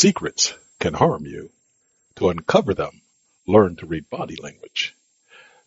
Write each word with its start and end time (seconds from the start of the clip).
Secrets 0.00 0.54
can 0.78 0.94
harm 0.94 1.26
you. 1.26 1.50
To 2.18 2.28
uncover 2.28 2.72
them, 2.72 3.02
learn 3.48 3.74
to 3.78 3.86
read 3.86 4.08
body 4.08 4.36
language. 4.40 4.94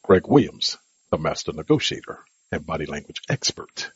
Greg 0.03 0.25
Williams, 0.25 0.77
the 1.09 1.17
master 1.17 1.51
negotiator 1.51 2.19
and 2.49 2.65
body 2.65 2.85
language 2.85 3.19
expert. 3.27 3.91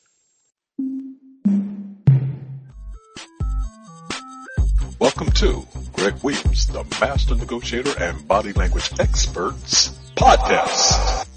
Welcome 5.00 5.32
to 5.36 5.66
Greg 5.94 6.16
Williams, 6.22 6.68
the 6.68 6.84
master 7.00 7.36
negotiator 7.36 7.94
and 7.98 8.28
body 8.28 8.52
language 8.52 8.92
experts 9.00 9.98
podcast. 10.18 11.30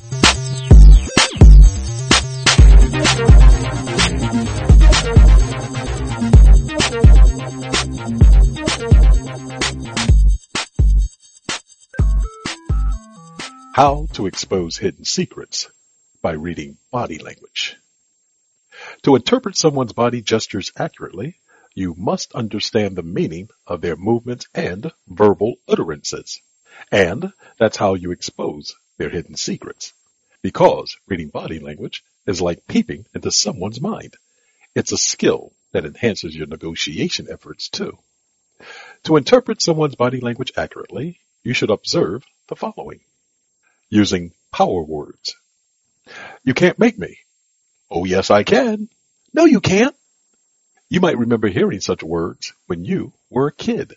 How 13.75 14.09
to 14.15 14.27
expose 14.27 14.77
hidden 14.77 15.05
secrets 15.05 15.69
by 16.21 16.33
reading 16.33 16.79
body 16.91 17.19
language. 17.19 17.77
To 19.03 19.15
interpret 19.15 19.57
someone's 19.57 19.93
body 19.93 20.21
gestures 20.21 20.73
accurately, 20.77 21.37
you 21.75 21.95
must 21.97 22.35
understand 22.35 22.97
the 22.97 23.05
meaning 23.05 23.49
of 23.67 23.81
their 23.81 23.95
movements 23.95 24.49
and 24.53 24.91
verbal 25.07 25.55
utterances. 25.69 26.41
And 26.91 27.33
that's 27.57 27.77
how 27.77 27.95
you 27.95 28.11
expose 28.11 28.75
their 28.97 29.11
hidden 29.11 29.37
secrets. 29.37 29.93
Because 30.43 30.97
reading 31.07 31.29
body 31.29 31.61
language 31.61 32.03
is 32.27 32.43
like 32.43 32.67
peeping 32.67 33.07
into 33.15 33.31
someone's 33.31 33.81
mind. 33.81 34.17
It's 34.75 34.91
a 34.91 34.99
skill 34.99 35.53
that 35.73 35.85
enhances 35.85 36.35
your 36.35 36.49
negotiation 36.49 37.29
efforts 37.31 37.69
too. 37.69 37.97
To 39.05 39.17
interpret 39.17 39.63
someone's 39.63 39.95
body 39.95 40.21
language 40.21 40.53
accurately, 40.57 41.21
you 41.43 41.55
should 41.55 41.71
observe 41.71 42.25
the 42.49 42.57
following 42.57 43.01
using 43.91 44.33
power 44.53 44.83
words. 44.83 45.35
You 46.45 46.55
can't 46.55 46.79
make 46.79 46.99
me. 46.99 47.19
Oh 47.91 48.05
yes 48.05 48.31
I 48.31 48.43
can. 48.43 48.89
No 49.33 49.45
you 49.45 49.61
can't. 49.61 49.97
You 50.91 51.01
might 51.01 51.19
remember 51.19 51.49
hearing 51.49 51.81
such 51.81 52.03
words 52.03 52.53
when 52.67 52.85
you 52.85 53.13
were 53.31 53.49
a 53.49 53.53
kid. 53.53 53.97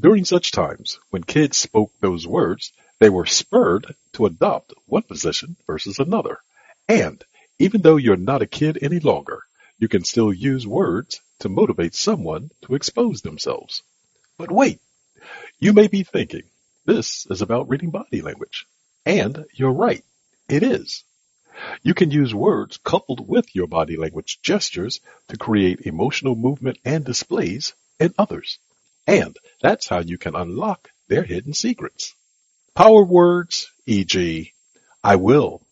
During 0.00 0.24
such 0.24 0.52
times, 0.52 0.98
when 1.10 1.24
kids 1.24 1.56
spoke 1.56 1.92
those 2.00 2.26
words, 2.26 2.72
they 2.98 3.10
were 3.10 3.26
spurred 3.26 3.94
to 4.14 4.26
adopt 4.26 4.72
one 4.86 5.02
position 5.02 5.56
versus 5.66 5.98
another. 5.98 6.38
And 6.88 7.22
even 7.58 7.82
though 7.82 7.96
you're 7.96 8.16
not 8.16 8.42
a 8.42 8.46
kid 8.46 8.78
any 8.80 9.00
longer, 9.00 9.42
you 9.78 9.88
can 9.88 10.04
still 10.04 10.32
use 10.32 10.66
words 10.66 11.20
to 11.40 11.48
motivate 11.48 11.94
someone 11.94 12.50
to 12.62 12.74
expose 12.74 13.20
themselves. 13.20 13.82
But 14.38 14.50
wait, 14.50 14.80
you 15.58 15.72
may 15.72 15.86
be 15.86 16.02
thinking, 16.02 16.42
this 16.84 17.26
is 17.30 17.42
about 17.42 17.68
reading 17.68 17.90
body 17.90 18.20
language. 18.20 18.66
And 19.04 19.46
you're 19.54 19.72
right. 19.72 20.04
It 20.48 20.62
is. 20.62 21.04
You 21.82 21.94
can 21.94 22.10
use 22.10 22.34
words 22.34 22.78
coupled 22.84 23.26
with 23.26 23.54
your 23.54 23.66
body 23.66 23.96
language 23.96 24.40
gestures 24.42 25.00
to 25.28 25.38
create 25.38 25.86
emotional 25.86 26.34
movement 26.34 26.78
and 26.84 27.04
displays 27.04 27.74
in 27.98 28.12
others. 28.18 28.58
And 29.06 29.36
that's 29.62 29.88
how 29.88 30.00
you 30.00 30.18
can 30.18 30.36
unlock 30.36 30.90
their 31.08 31.22
hidden 31.22 31.54
secrets. 31.54 32.14
Power 32.74 33.02
words, 33.02 33.70
e.g., 33.86 34.52
I 35.02 35.16
will, 35.16 35.62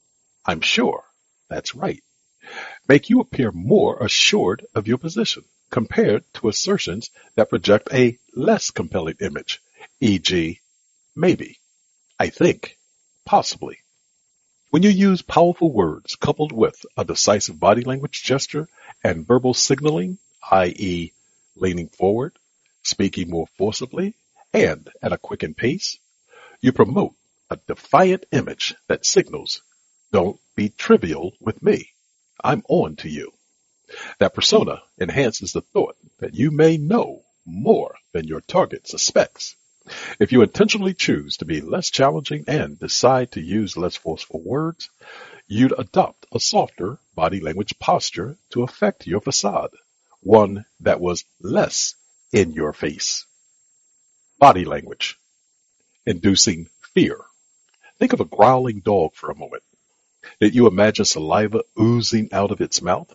I'm 0.47 0.63
sure, 0.63 1.05
that's 1.51 1.75
right, 1.75 2.03
make 2.89 3.11
you 3.11 3.21
appear 3.21 3.51
more 3.53 4.03
assured 4.03 4.65
of 4.75 4.89
your 4.89 4.99
position 4.99 5.45
compared 5.71 6.25
to 6.35 6.49
assertions 6.49 7.11
that 7.35 7.51
project 7.51 7.89
a 7.93 8.19
less 8.35 8.71
compelling 8.71 9.17
image, 9.21 9.61
e.g., 10.01 10.61
maybe, 11.17 11.59
I 12.19 12.29
think, 12.29 12.77
Possibly. 13.25 13.79
When 14.69 14.83
you 14.83 14.91
use 14.91 15.23
powerful 15.23 15.73
words 15.73 16.15
coupled 16.15 16.53
with 16.53 16.85
a 16.95 17.07
decisive 17.07 17.59
body 17.59 17.83
language 17.83 18.23
gesture 18.23 18.69
and 19.03 19.27
verbal 19.27 19.55
signaling, 19.55 20.19
i.e. 20.51 21.13
leaning 21.57 21.89
forward, 21.89 22.39
speaking 22.83 23.31
more 23.31 23.47
forcibly, 23.57 24.15
and 24.53 24.91
at 25.03 25.15
a 25.15 25.19
quickened 25.19 25.57
pace, 25.57 25.99
you 26.61 26.73
promote 26.73 27.15
a 27.49 27.57
defiant 27.67 28.27
image 28.31 28.75
that 28.89 29.07
signals, 29.07 29.63
don't 30.13 30.39
be 30.55 30.69
trivial 30.69 31.33
with 31.41 31.63
me. 31.63 31.93
I'm 32.43 32.63
on 32.69 32.97
to 32.97 33.09
you. 33.09 33.33
That 34.19 34.35
persona 34.35 34.83
enhances 35.01 35.53
the 35.53 35.63
thought 35.63 35.97
that 36.19 36.35
you 36.35 36.51
may 36.51 36.77
know 36.77 37.24
more 37.45 37.97
than 38.13 38.27
your 38.27 38.41
target 38.41 38.87
suspects. 38.87 39.57
If 40.19 40.33
you 40.33 40.43
intentionally 40.43 40.95
choose 40.95 41.37
to 41.39 41.45
be 41.45 41.61
less 41.61 41.91
challenging 41.91 42.45
and 42.49 42.79
decide 42.79 43.33
to 43.33 43.41
use 43.41 43.77
less 43.77 43.97
forceful 43.97 44.41
words, 44.43 44.89
you'd 45.47 45.75
adopt 45.79 46.27
a 46.33 46.41
softer 46.41 46.99
body 47.15 47.41
language 47.41 47.79
posture 47.79 48.39
to 48.51 48.63
affect 48.63 49.07
your 49.07 49.21
facade, 49.21 49.71
one 50.21 50.65
that 50.81 51.01
was 51.01 51.25
less 51.41 51.95
in 52.33 52.53
your 52.53 52.73
face. 52.73 53.27
Body 54.39 54.65
language. 54.65 55.19
Inducing 56.07 56.69
fear. 56.95 57.19
Think 57.99 58.15
of 58.15 58.21
a 58.21 58.25
growling 58.25 58.81
dog 58.81 59.15
for 59.15 59.31
a 59.31 59.37
moment. 59.37 59.63
Did 60.41 60.55
you 60.55 60.67
imagine 60.67 61.05
saliva 61.05 61.63
oozing 61.79 62.31
out 62.33 62.51
of 62.51 62.61
its 62.61 62.81
mouth? 62.81 63.15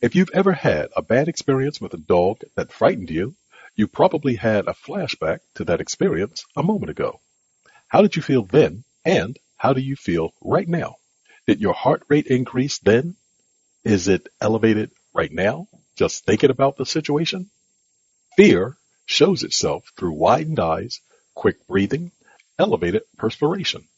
If 0.00 0.14
you've 0.14 0.30
ever 0.32 0.52
had 0.52 0.88
a 0.96 1.02
bad 1.02 1.28
experience 1.28 1.80
with 1.80 1.92
a 1.94 1.98
dog 1.98 2.42
that 2.54 2.72
frightened 2.72 3.10
you, 3.10 3.36
you 3.74 3.86
probably 3.86 4.36
had 4.36 4.66
a 4.66 4.74
flashback 4.74 5.40
to 5.54 5.64
that 5.64 5.80
experience 5.80 6.44
a 6.56 6.62
moment 6.62 6.90
ago. 6.90 7.20
How 7.88 8.02
did 8.02 8.16
you 8.16 8.22
feel 8.22 8.44
then 8.44 8.84
and 9.04 9.38
how 9.56 9.72
do 9.72 9.80
you 9.80 9.96
feel 9.96 10.32
right 10.40 10.68
now? 10.68 10.96
Did 11.46 11.60
your 11.60 11.74
heart 11.74 12.02
rate 12.08 12.26
increase 12.26 12.78
then? 12.78 13.16
Is 13.84 14.08
it 14.08 14.28
elevated 14.40 14.92
right 15.12 15.32
now? 15.32 15.68
Just 15.96 16.24
thinking 16.24 16.50
about 16.50 16.76
the 16.76 16.86
situation? 16.86 17.50
Fear 18.36 18.76
shows 19.04 19.42
itself 19.42 19.92
through 19.96 20.12
widened 20.12 20.60
eyes, 20.60 21.00
quick 21.34 21.66
breathing, 21.66 22.12
elevated 22.58 23.02
perspiration. 23.18 23.88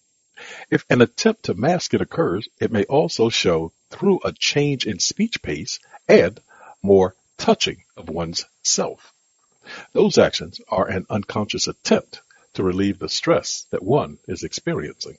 If 0.71 0.85
an 0.91 1.03
attempt 1.03 1.45
to 1.45 1.55
mask 1.55 1.95
it 1.95 2.01
occurs, 2.01 2.49
it 2.61 2.73
may 2.73 2.85
also 2.85 3.29
show 3.29 3.73
through 3.91 4.21
a 4.25 4.33
change 4.33 4.87
in 4.87 4.99
speech 4.99 5.43
pace 5.43 5.79
and 6.09 6.41
more 6.83 7.17
touching 7.39 7.85
of 7.97 8.09
one's 8.09 8.45
self. 8.63 9.13
Those 9.93 10.19
actions 10.19 10.61
are 10.69 10.89
an 10.89 11.07
unconscious 11.09 11.69
attempt 11.69 12.21
to 12.55 12.63
relieve 12.63 12.99
the 12.99 13.09
stress 13.09 13.67
that 13.71 13.83
one 13.83 14.19
is 14.29 14.45
experiencing. 14.45 15.19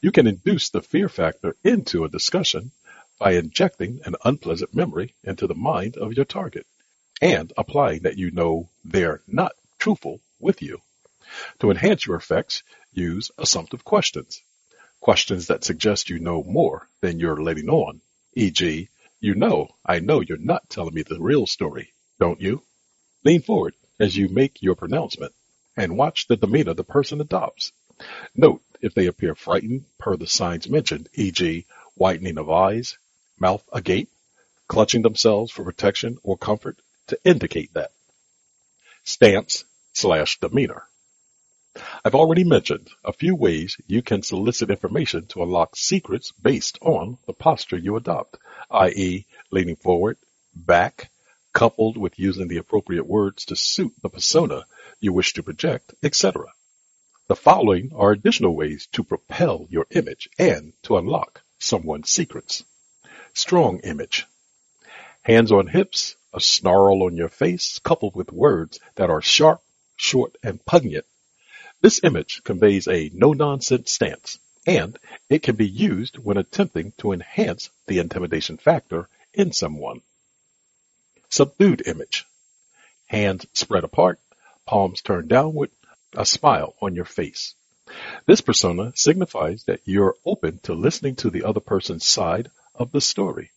You 0.00 0.12
can 0.12 0.26
induce 0.26 0.70
the 0.70 0.82
fear 0.82 1.08
factor 1.08 1.56
into 1.64 2.04
a 2.04 2.08
discussion 2.08 2.72
by 3.18 3.32
injecting 3.32 4.00
an 4.04 4.16
unpleasant 4.24 4.74
memory 4.74 5.14
into 5.24 5.46
the 5.46 5.54
mind 5.54 5.96
of 5.96 6.14
your 6.14 6.24
target 6.24 6.66
and 7.20 7.52
applying 7.56 8.02
that 8.02 8.18
you 8.18 8.30
know 8.30 8.68
they're 8.84 9.22
not 9.26 9.52
truthful 9.78 10.20
with 10.40 10.60
you. 10.60 10.80
To 11.60 11.70
enhance 11.70 12.06
your 12.06 12.16
effects, 12.16 12.62
use 12.92 13.30
assumptive 13.38 13.84
questions. 13.84 14.42
Questions 15.00 15.48
that 15.48 15.64
suggest 15.64 16.10
you 16.10 16.18
know 16.18 16.42
more 16.42 16.88
than 17.00 17.18
you're 17.18 17.42
letting 17.42 17.68
on. 17.68 18.00
E.g., 18.34 18.88
you 19.20 19.34
know, 19.34 19.68
I 19.84 20.00
know 20.00 20.20
you're 20.20 20.38
not 20.38 20.68
telling 20.68 20.94
me 20.94 21.02
the 21.02 21.20
real 21.20 21.46
story, 21.46 21.92
don't 22.18 22.40
you? 22.40 22.62
Lean 23.24 23.42
forward 23.42 23.74
as 24.00 24.16
you 24.16 24.28
make 24.28 24.62
your 24.62 24.74
pronouncement 24.74 25.32
and 25.76 25.96
watch 25.96 26.26
the 26.26 26.36
demeanor 26.36 26.74
the 26.74 26.84
person 26.84 27.20
adopts. 27.20 27.72
Note 28.34 28.62
if 28.80 28.94
they 28.94 29.06
appear 29.06 29.34
frightened 29.34 29.84
per 29.98 30.16
the 30.16 30.26
signs 30.26 30.68
mentioned, 30.68 31.08
e.g. 31.14 31.66
whitening 31.94 32.36
of 32.36 32.50
eyes, 32.50 32.98
mouth 33.38 33.62
agape, 33.72 34.10
clutching 34.66 35.02
themselves 35.02 35.52
for 35.52 35.64
protection 35.64 36.18
or 36.22 36.36
comfort 36.36 36.76
to 37.06 37.18
indicate 37.24 37.72
that. 37.74 37.92
Stance 39.04 39.64
slash 39.92 40.40
demeanor. 40.40 40.84
I've 42.04 42.14
already 42.14 42.44
mentioned 42.44 42.90
a 43.04 43.12
few 43.12 43.34
ways 43.34 43.76
you 43.86 44.02
can 44.02 44.22
solicit 44.22 44.70
information 44.70 45.26
to 45.28 45.42
unlock 45.42 45.74
secrets 45.74 46.32
based 46.32 46.78
on 46.82 47.16
the 47.26 47.32
posture 47.32 47.78
you 47.78 47.96
adopt, 47.96 48.36
i.e. 48.70 49.24
leaning 49.50 49.76
forward, 49.76 50.18
back, 50.54 51.10
coupled 51.52 51.96
with 51.96 52.18
using 52.18 52.48
the 52.48 52.58
appropriate 52.58 53.06
words 53.06 53.46
to 53.46 53.56
suit 53.56 53.94
the 54.02 54.10
persona 54.10 54.66
you 55.00 55.12
wish 55.12 55.32
to 55.34 55.42
project, 55.42 55.94
etc. 56.02 56.46
The 57.28 57.36
following 57.36 57.92
are 57.94 58.10
additional 58.10 58.54
ways 58.54 58.86
to 58.92 59.04
propel 59.04 59.66
your 59.70 59.86
image 59.90 60.28
and 60.38 60.74
to 60.82 60.98
unlock 60.98 61.42
someone's 61.58 62.10
secrets. 62.10 62.64
Strong 63.32 63.78
image. 63.80 64.26
Hands 65.22 65.50
on 65.52 65.68
hips, 65.68 66.16
a 66.34 66.40
snarl 66.40 67.04
on 67.04 67.16
your 67.16 67.28
face, 67.28 67.78
coupled 67.78 68.14
with 68.14 68.32
words 68.32 68.78
that 68.96 69.08
are 69.08 69.22
sharp, 69.22 69.62
short, 69.96 70.36
and 70.42 70.62
pungent. 70.64 71.06
This 71.82 72.00
image 72.04 72.42
conveys 72.44 72.86
a 72.86 73.10
no-nonsense 73.12 73.90
stance, 73.90 74.38
and 74.64 74.96
it 75.28 75.42
can 75.42 75.56
be 75.56 75.68
used 75.68 76.16
when 76.16 76.36
attempting 76.36 76.92
to 76.98 77.10
enhance 77.10 77.70
the 77.88 77.98
intimidation 77.98 78.56
factor 78.56 79.08
in 79.34 79.52
someone. 79.52 80.00
Subdued 81.28 81.82
image. 81.86 82.24
hands 83.06 83.46
spread 83.52 83.82
apart, 83.82 84.20
palms 84.64 85.02
turned 85.02 85.28
downward, 85.28 85.70
a 86.14 86.24
smile 86.24 86.76
on 86.80 86.94
your 86.94 87.04
face. 87.04 87.56
This 88.26 88.40
persona 88.40 88.92
signifies 88.94 89.64
that 89.64 89.80
you're 89.84 90.14
open 90.24 90.60
to 90.60 90.74
listening 90.74 91.16
to 91.16 91.30
the 91.30 91.42
other 91.42 91.58
person's 91.58 92.06
side 92.06 92.48
of 92.76 92.92
the 92.92 93.00
story. 93.00 93.50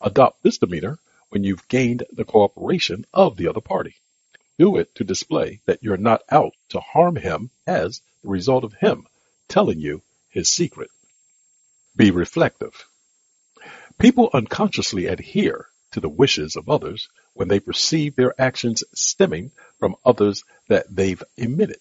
Adopt 0.00 0.42
this 0.42 0.58
demeanor 0.58 0.98
when 1.28 1.44
you've 1.44 1.68
gained 1.68 2.02
the 2.12 2.24
cooperation 2.24 3.06
of 3.14 3.36
the 3.36 3.46
other 3.46 3.60
party. 3.60 3.94
Do 4.62 4.76
it 4.76 4.94
to 4.94 5.02
display 5.02 5.60
that 5.66 5.82
you're 5.82 5.96
not 5.96 6.22
out 6.30 6.52
to 6.68 6.78
harm 6.78 7.16
him 7.16 7.50
as 7.66 8.00
the 8.22 8.28
result 8.28 8.62
of 8.62 8.74
him 8.74 9.08
telling 9.48 9.80
you 9.80 10.02
his 10.28 10.50
secret. 10.50 10.88
Be 11.96 12.12
reflective. 12.12 12.86
People 13.98 14.30
unconsciously 14.32 15.06
adhere 15.06 15.68
to 15.90 15.98
the 15.98 16.08
wishes 16.08 16.54
of 16.54 16.68
others 16.68 17.08
when 17.32 17.48
they 17.48 17.58
perceive 17.58 18.14
their 18.14 18.40
actions 18.40 18.84
stemming 18.94 19.50
from 19.80 19.96
others 20.04 20.44
that 20.68 20.86
they've 20.88 21.24
emitted. 21.36 21.80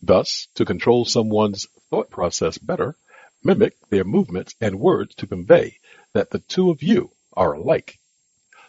Thus, 0.00 0.46
to 0.54 0.64
control 0.64 1.04
someone's 1.04 1.66
thought 1.90 2.10
process 2.10 2.58
better, 2.58 2.96
mimic 3.42 3.74
their 3.88 4.04
movements 4.04 4.54
and 4.60 4.78
words 4.78 5.16
to 5.16 5.26
convey 5.26 5.80
that 6.12 6.30
the 6.30 6.38
two 6.38 6.70
of 6.70 6.80
you 6.80 7.10
are 7.32 7.54
alike. 7.54 7.98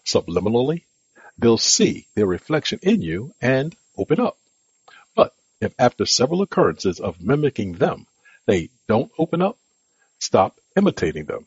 Subliminally, 0.03 0.85
they'll 1.37 1.57
see 1.57 2.07
their 2.15 2.25
reflection 2.25 2.79
in 2.81 3.01
you 3.01 3.33
and 3.41 3.75
open 3.97 4.19
up. 4.19 4.37
But 5.15 5.33
if 5.61 5.73
after 5.77 6.05
several 6.05 6.41
occurrences 6.41 6.99
of 6.99 7.21
mimicking 7.21 7.73
them, 7.73 8.07
they 8.45 8.69
don't 8.87 9.11
open 9.17 9.41
up, 9.41 9.57
stop 10.19 10.57
imitating 10.75 11.25
them. 11.25 11.45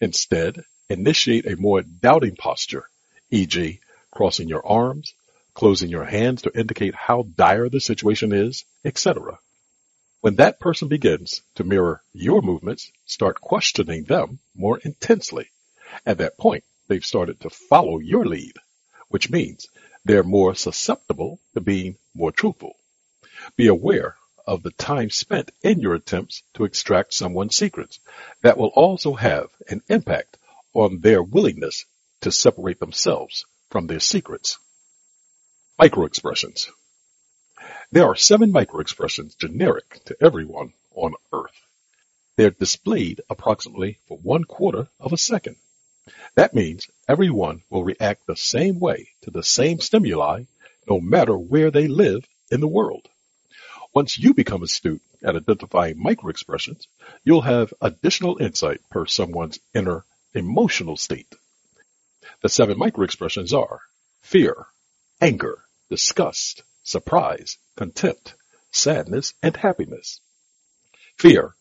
Instead, 0.00 0.64
initiate 0.88 1.46
a 1.46 1.56
more 1.56 1.82
doubting 1.82 2.36
posture, 2.36 2.88
e.g., 3.30 3.80
crossing 4.10 4.48
your 4.48 4.66
arms, 4.66 5.14
closing 5.54 5.90
your 5.90 6.04
hands 6.04 6.42
to 6.42 6.58
indicate 6.58 6.94
how 6.94 7.22
dire 7.36 7.68
the 7.68 7.80
situation 7.80 8.32
is, 8.32 8.64
etc. 8.84 9.38
When 10.20 10.36
that 10.36 10.58
person 10.58 10.88
begins 10.88 11.42
to 11.56 11.64
mirror 11.64 12.02
your 12.12 12.42
movements, 12.42 12.90
start 13.06 13.40
questioning 13.40 14.04
them 14.04 14.38
more 14.54 14.78
intensely. 14.78 15.50
At 16.06 16.18
that 16.18 16.38
point, 16.38 16.64
they've 16.88 17.04
started 17.04 17.40
to 17.40 17.50
follow 17.50 17.98
your 17.98 18.24
lead, 18.24 18.54
which 19.08 19.30
means 19.30 19.68
they're 20.04 20.22
more 20.22 20.54
susceptible 20.54 21.40
to 21.54 21.60
being 21.60 21.96
more 22.14 22.32
truthful. 22.32 22.76
Be 23.56 23.68
aware 23.68 24.16
of 24.46 24.62
the 24.62 24.70
time 24.70 25.10
spent 25.10 25.50
in 25.62 25.80
your 25.80 25.94
attempts 25.94 26.42
to 26.54 26.64
extract 26.64 27.14
someone's 27.14 27.56
secrets. 27.56 27.98
That 28.42 28.58
will 28.58 28.68
also 28.68 29.14
have 29.14 29.48
an 29.68 29.82
impact 29.88 30.36
on 30.74 31.00
their 31.00 31.22
willingness 31.22 31.84
to 32.20 32.30
separate 32.30 32.80
themselves 32.80 33.46
from 33.70 33.86
their 33.86 34.00
secrets. 34.00 34.58
Microexpressions. 35.80 36.68
There 37.90 38.06
are 38.06 38.16
seven 38.16 38.52
microexpressions 38.52 39.38
generic 39.38 40.00
to 40.06 40.16
everyone 40.20 40.72
on 40.94 41.14
Earth. 41.32 41.60
They're 42.36 42.50
displayed 42.50 43.20
approximately 43.30 43.98
for 44.06 44.18
one 44.18 44.44
quarter 44.44 44.88
of 44.98 45.12
a 45.12 45.18
second. 45.18 45.56
That 46.36 46.52
means 46.52 46.88
everyone 47.06 47.62
will 47.70 47.84
react 47.84 48.26
the 48.26 48.36
same 48.36 48.80
way 48.80 49.10
to 49.22 49.30
the 49.30 49.44
same 49.44 49.78
stimuli 49.78 50.44
no 50.88 51.00
matter 51.00 51.38
where 51.38 51.70
they 51.70 51.86
live 51.86 52.26
in 52.50 52.60
the 52.60 52.68
world. 52.68 53.08
Once 53.94 54.18
you 54.18 54.34
become 54.34 54.64
astute 54.64 55.02
at 55.22 55.36
identifying 55.36 55.96
microexpressions, 55.96 56.88
you'll 57.22 57.42
have 57.42 57.72
additional 57.80 58.38
insight 58.38 58.80
per 58.90 59.06
someone's 59.06 59.60
inner 59.72 60.04
emotional 60.34 60.96
state. 60.96 61.32
The 62.42 62.48
seven 62.48 62.78
microexpressions 62.78 63.56
are 63.56 63.80
fear, 64.20 64.66
anger, 65.20 65.64
disgust, 65.88 66.64
surprise, 66.82 67.58
contempt, 67.76 68.34
sadness, 68.72 69.34
and 69.40 69.56
happiness. 69.56 70.20
Fear. 71.16 71.54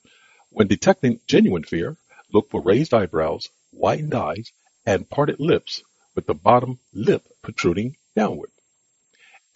When 0.50 0.68
detecting 0.68 1.20
genuine 1.28 1.64
fear, 1.64 1.98
look 2.32 2.50
for 2.50 2.62
raised 2.62 2.94
eyebrows, 2.94 3.50
widened 3.72 4.16
eyes, 4.16 4.52
and 4.86 5.10
parted 5.10 5.40
lips 5.40 5.84
with 6.16 6.26
the 6.26 6.34
bottom 6.34 6.80
lip 6.94 7.28
protruding 7.42 7.96
downward. 8.16 8.52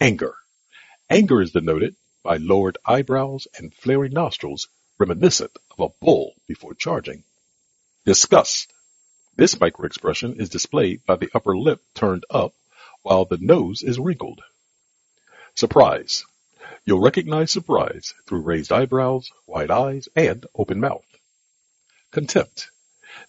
Anger. 0.00 0.34
Anger 1.10 1.40
is 1.40 1.52
denoted 1.52 1.96
by 2.22 2.36
lowered 2.36 2.78
eyebrows 2.84 3.46
and 3.56 3.74
flaring 3.74 4.12
nostrils 4.12 4.68
reminiscent 4.98 5.56
of 5.70 5.80
a 5.80 6.04
bull 6.04 6.34
before 6.46 6.74
charging. 6.74 7.24
Disgust. 8.04 8.72
This 9.36 9.54
microexpression 9.54 10.40
is 10.40 10.48
displayed 10.48 11.04
by 11.06 11.16
the 11.16 11.30
upper 11.34 11.56
lip 11.56 11.80
turned 11.94 12.24
up 12.30 12.54
while 13.02 13.24
the 13.24 13.38
nose 13.38 13.82
is 13.82 13.98
wrinkled. 13.98 14.40
Surprise. 15.54 16.24
You'll 16.84 17.00
recognize 17.00 17.52
surprise 17.52 18.14
through 18.26 18.40
raised 18.40 18.72
eyebrows, 18.72 19.30
wide 19.46 19.70
eyes, 19.70 20.08
and 20.16 20.44
open 20.54 20.80
mouth. 20.80 21.06
Contempt. 22.10 22.70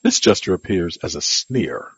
This 0.02 0.20
gesture 0.20 0.54
appears 0.54 0.98
as 0.98 1.16
a 1.16 1.22
sneer. 1.22 1.92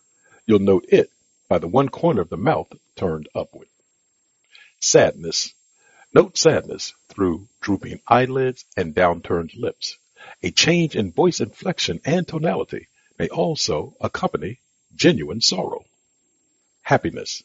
You'll 0.45 0.59
note 0.59 0.85
it 0.89 1.11
by 1.47 1.57
the 1.57 1.67
one 1.67 1.89
corner 1.89 2.21
of 2.21 2.29
the 2.29 2.37
mouth 2.37 2.71
turned 2.95 3.27
upward. 3.35 3.67
Sadness. 4.79 5.53
Note 6.13 6.37
sadness 6.37 6.93
through 7.09 7.47
drooping 7.61 8.01
eyelids 8.07 8.65
and 8.75 8.95
downturned 8.95 9.55
lips. 9.55 9.97
A 10.43 10.51
change 10.51 10.95
in 10.95 11.11
voice 11.11 11.39
inflection 11.39 12.01
and 12.05 12.27
tonality 12.27 12.87
may 13.17 13.29
also 13.29 13.95
accompany 14.01 14.59
genuine 14.95 15.41
sorrow. 15.41 15.85
Happiness. 16.81 17.43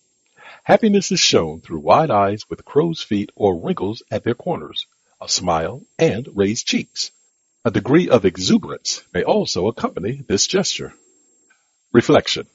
Happiness 0.64 1.12
is 1.12 1.20
shown 1.20 1.60
through 1.60 1.80
wide 1.80 2.10
eyes 2.10 2.48
with 2.48 2.64
crow's 2.64 3.02
feet 3.02 3.30
or 3.34 3.60
wrinkles 3.60 4.02
at 4.10 4.24
their 4.24 4.34
corners, 4.34 4.86
a 5.20 5.28
smile, 5.28 5.82
and 5.98 6.28
raised 6.34 6.66
cheeks. 6.66 7.10
A 7.66 7.70
degree 7.72 8.08
of 8.08 8.24
exuberance 8.24 9.02
may 9.12 9.24
also 9.24 9.66
accompany 9.66 10.22
this 10.28 10.46
gesture. 10.46 10.94
Reflection. 11.92 12.46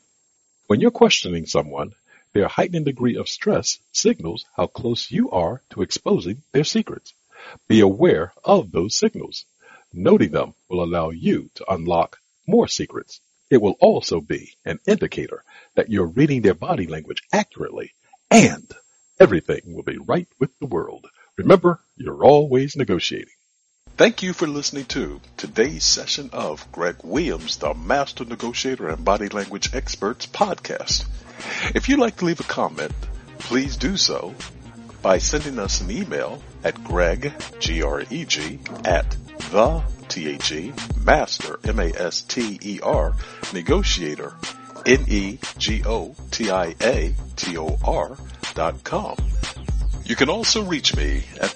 When 0.67 0.79
you're 0.79 0.89
questioning 0.89 1.47
someone, 1.47 1.95
their 2.31 2.47
heightened 2.47 2.85
degree 2.85 3.17
of 3.17 3.27
stress 3.27 3.79
signals 3.91 4.45
how 4.55 4.67
close 4.67 5.11
you 5.11 5.29
are 5.31 5.63
to 5.71 5.81
exposing 5.81 6.43
their 6.53 6.63
secrets. 6.63 7.13
Be 7.67 7.81
aware 7.81 8.31
of 8.45 8.71
those 8.71 8.95
signals. 8.95 9.43
Noting 9.91 10.31
them 10.31 10.53
will 10.69 10.81
allow 10.81 11.09
you 11.09 11.49
to 11.55 11.69
unlock 11.69 12.17
more 12.47 12.69
secrets. 12.69 13.19
It 13.49 13.61
will 13.61 13.75
also 13.81 14.21
be 14.21 14.53
an 14.63 14.79
indicator 14.87 15.43
that 15.75 15.89
you're 15.89 16.05
reading 16.05 16.41
their 16.41 16.53
body 16.53 16.87
language 16.87 17.21
accurately 17.33 17.91
and 18.29 18.73
everything 19.19 19.73
will 19.73 19.83
be 19.83 19.97
right 19.97 20.29
with 20.39 20.57
the 20.59 20.67
world. 20.67 21.05
Remember, 21.35 21.81
you're 21.97 22.23
always 22.23 22.77
negotiating. 22.77 23.33
Thank 24.01 24.23
you 24.23 24.33
for 24.33 24.47
listening 24.47 24.85
to 24.85 25.21
today's 25.37 25.85
session 25.85 26.31
of 26.33 26.71
Greg 26.71 26.95
Williams, 27.03 27.57
the 27.57 27.75
Master 27.75 28.25
Negotiator 28.25 28.87
and 28.89 29.05
Body 29.05 29.29
Language 29.29 29.75
Experts 29.75 30.25
podcast. 30.25 31.05
If 31.75 31.87
you'd 31.87 31.99
like 31.99 32.15
to 32.17 32.25
leave 32.25 32.39
a 32.39 32.43
comment, 32.43 32.93
please 33.37 33.77
do 33.77 33.97
so 33.97 34.33
by 35.03 35.19
sending 35.19 35.59
us 35.59 35.81
an 35.81 35.91
email 35.91 36.41
at 36.63 36.83
greg, 36.83 37.31
G-R-E-G, 37.59 38.59
at 38.85 39.15
the, 39.51 39.83
T-H-E, 40.07 40.73
master, 41.05 41.59
M-A-S-T-E-R, 41.63 43.13
negotiator, 43.53 44.33
N-E-G-O-T-I-A-T-O-R 44.83 45.37
dot 48.55 48.83
com. 48.83 49.15
You 50.03 50.15
can 50.15 50.29
also 50.29 50.63
reach 50.63 50.95
me 50.95 51.23
at 51.39 51.55